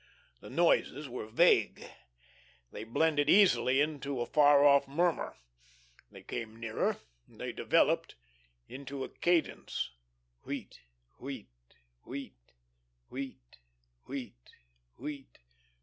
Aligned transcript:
The 0.39 0.49
noises 0.49 1.07
were 1.07 1.27
vague. 1.27 1.85
They 2.71 2.83
blended 2.85 3.29
easily 3.29 3.79
into 3.81 4.19
a 4.19 4.25
far 4.25 4.65
off 4.65 4.87
murmur; 4.87 5.37
they 6.09 6.23
came 6.23 6.59
nearer; 6.59 6.97
they 7.27 7.51
developed 7.51 8.15
into 8.67 9.03
a 9.03 9.09
cadence: 9.09 9.91
"Wheat 10.43 10.81
wheat 11.19 11.49
wheat, 12.03 12.33
wheat 13.11 13.59
wheat 14.07 14.49
wheat." 14.97 15.37